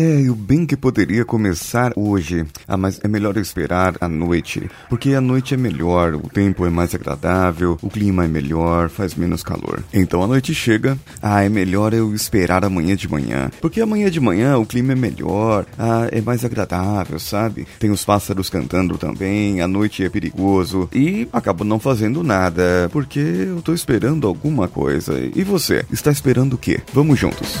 É, 0.00 0.18
e 0.18 0.30
o 0.30 0.34
bem 0.34 0.64
que 0.64 0.78
poderia 0.78 1.26
começar 1.26 1.92
hoje. 1.94 2.46
Ah, 2.66 2.78
mas 2.78 2.98
é 3.04 3.06
melhor 3.06 3.36
esperar 3.36 3.96
a 4.00 4.08
noite. 4.08 4.66
Porque 4.88 5.12
a 5.12 5.20
noite 5.20 5.52
é 5.52 5.58
melhor, 5.58 6.14
o 6.14 6.26
tempo 6.26 6.64
é 6.64 6.70
mais 6.70 6.94
agradável, 6.94 7.76
o 7.82 7.90
clima 7.90 8.24
é 8.24 8.28
melhor, 8.28 8.88
faz 8.88 9.14
menos 9.14 9.42
calor. 9.42 9.84
Então 9.92 10.22
a 10.22 10.26
noite 10.26 10.54
chega, 10.54 10.96
ah, 11.20 11.42
é 11.42 11.50
melhor 11.50 11.92
eu 11.92 12.14
esperar 12.14 12.64
amanhã 12.64 12.96
de 12.96 13.06
manhã. 13.10 13.50
Porque 13.60 13.78
amanhã 13.78 14.10
de 14.10 14.18
manhã 14.20 14.56
o 14.56 14.64
clima 14.64 14.92
é 14.92 14.96
melhor, 14.96 15.66
ah, 15.78 16.08
é 16.10 16.22
mais 16.22 16.46
agradável, 16.46 17.18
sabe? 17.18 17.68
Tem 17.78 17.90
os 17.90 18.02
pássaros 18.02 18.48
cantando 18.48 18.96
também, 18.96 19.60
a 19.60 19.68
noite 19.68 20.02
é 20.02 20.08
perigoso. 20.08 20.88
E 20.94 21.28
acabo 21.30 21.62
não 21.62 21.78
fazendo 21.78 22.22
nada, 22.22 22.88
porque 22.90 23.20
eu 23.20 23.60
tô 23.60 23.74
esperando 23.74 24.26
alguma 24.26 24.66
coisa. 24.66 25.20
E 25.20 25.44
você, 25.44 25.84
está 25.92 26.10
esperando 26.10 26.54
o 26.54 26.58
quê? 26.58 26.80
Vamos 26.94 27.18
juntos. 27.18 27.60